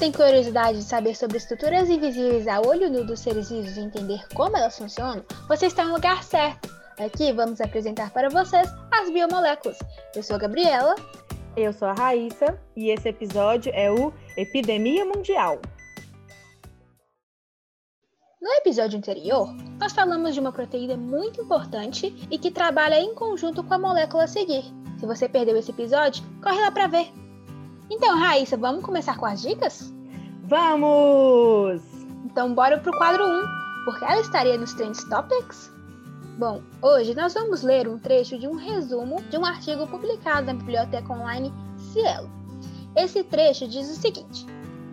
[0.00, 4.22] tem curiosidade de saber sobre estruturas invisíveis a olho nu dos seres vivos e entender
[4.34, 6.68] como elas funcionam, você está no lugar certo.
[6.98, 9.78] Aqui vamos apresentar para vocês as biomoléculas.
[10.14, 10.94] Eu sou a Gabriela.
[11.56, 15.60] Eu sou a Raíssa e esse episódio é o Epidemia Mundial.
[18.40, 23.64] No episódio anterior, nós falamos de uma proteína muito importante e que trabalha em conjunto
[23.64, 24.64] com a molécula a seguir.
[24.98, 27.19] Se você perdeu esse episódio, corre lá para ver.
[27.90, 29.92] Então, Raíssa, vamos começar com as dicas?
[30.44, 31.82] Vamos!
[32.24, 33.42] Então, bora pro quadro 1,
[33.84, 35.72] porque ela estaria nos Trends Topics?
[36.38, 40.54] Bom, hoje nós vamos ler um trecho de um resumo de um artigo publicado na
[40.54, 41.52] biblioteca online
[41.92, 42.30] Cielo.
[42.96, 44.46] Esse trecho diz o seguinte: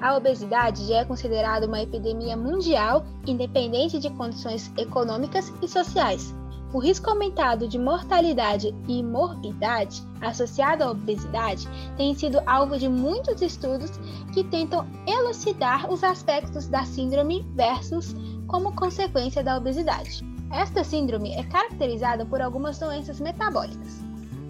[0.00, 6.34] a obesidade já é considerada uma epidemia mundial, independente de condições econômicas e sociais.
[6.72, 11.66] O risco aumentado de mortalidade e morbidade associado à obesidade
[11.96, 13.90] tem sido alvo de muitos estudos
[14.34, 18.14] que tentam elucidar os aspectos da síndrome versus
[18.46, 20.22] como consequência da obesidade.
[20.52, 24.00] Esta síndrome é caracterizada por algumas doenças metabólicas.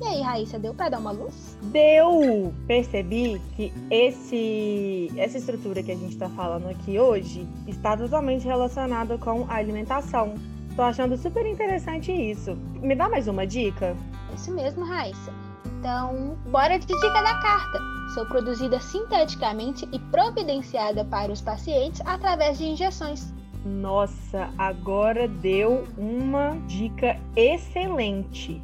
[0.00, 1.56] E aí, Raíssa, deu para dar uma luz?
[1.64, 2.52] Deu!
[2.66, 9.16] Percebi que esse, essa estrutura que a gente está falando aqui hoje está totalmente relacionada
[9.16, 10.34] com a alimentação.
[10.76, 12.54] Tô achando super interessante isso.
[12.82, 13.96] Me dá mais uma dica?
[14.34, 15.32] Isso mesmo, Raíssa.
[15.78, 17.78] Então, bora de dica da carta.
[18.12, 23.32] Sou produzida sinteticamente e providenciada para os pacientes através de injeções.
[23.64, 28.62] Nossa, agora deu uma dica excelente.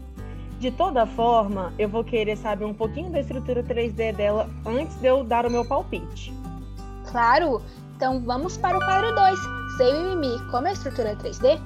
[0.61, 5.07] De toda forma, eu vou querer saber um pouquinho da estrutura 3D dela antes de
[5.07, 6.33] eu dar o meu palpite.
[7.11, 7.63] Claro!
[7.97, 9.39] Então vamos para o quadro 2.
[9.79, 11.59] Sei mimimi, como é a estrutura 3D?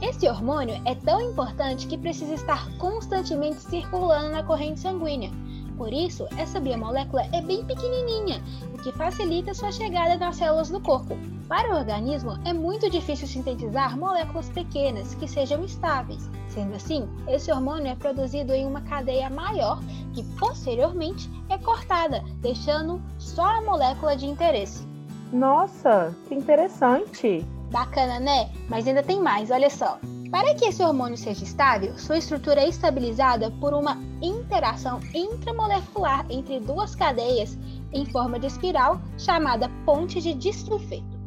[0.00, 5.30] Esse hormônio é tão importante que precisa estar constantemente circulando na corrente sanguínea.
[5.76, 8.42] Por isso, essa biomolécula é bem pequenininha,
[8.74, 11.16] o que facilita sua chegada nas células do corpo.
[11.48, 16.28] Para o organismo, é muito difícil sintetizar moléculas pequenas que sejam estáveis.
[16.48, 19.80] Sendo assim, esse hormônio é produzido em uma cadeia maior
[20.12, 24.86] que posteriormente é cortada, deixando só a molécula de interesse.
[25.32, 27.46] Nossa, que interessante!
[27.70, 28.50] Bacana, né?
[28.68, 29.98] Mas ainda tem mais, olha só.
[30.30, 36.60] Para que esse hormônio seja estável, sua estrutura é estabilizada por uma interação intramolecular entre
[36.60, 37.58] duas cadeias
[37.92, 41.18] em forma de espiral chamada ponte de distrofeto.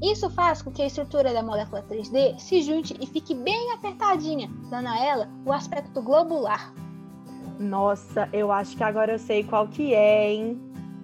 [0.00, 4.50] Isso faz com que a estrutura da molécula 3D se junte e fique bem apertadinha,
[4.70, 6.72] dando a ela o aspecto globular.
[7.58, 10.60] Nossa, eu acho que agora eu sei qual que é, hein?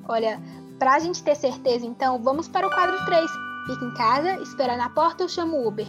[0.09, 0.41] Olha,
[0.78, 3.31] para a gente ter certeza, então, vamos para o quadro 3,
[3.70, 5.86] Fica em casa, espera na porta ou chama o Uber?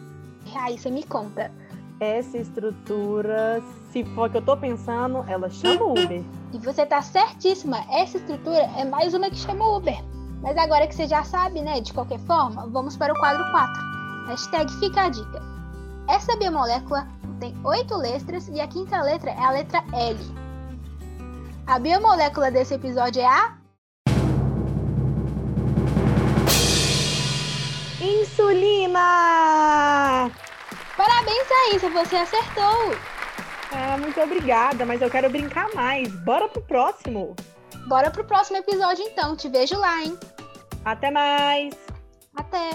[0.55, 1.51] Aí você me conta.
[1.99, 3.59] Essa estrutura,
[3.91, 6.23] se for o que eu tô pensando, ela chama o Uber.
[6.53, 9.97] E você tá certíssima, essa estrutura é mais uma que chama o Uber.
[10.43, 13.73] Mas agora que você já sabe, né, de qualquer forma, vamos para o quadro 4.
[14.27, 15.41] Hashtag fica a dica.
[16.07, 17.07] Essa biomolécula
[17.39, 20.19] tem oito letras e a quinta letra é a letra L.
[21.65, 23.60] A biomolécula desse episódio é a
[28.11, 28.99] Insulina!
[30.97, 32.93] Parabéns, Thaís, você acertou!
[33.71, 36.09] Ah, muito obrigada, mas eu quero brincar mais.
[36.23, 37.35] Bora pro próximo!
[37.87, 40.17] Bora pro próximo episódio então, te vejo lá, hein?
[40.83, 41.73] Até mais!
[42.35, 42.71] Até!